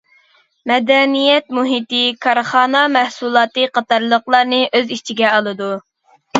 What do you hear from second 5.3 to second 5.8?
ئالىدۇ.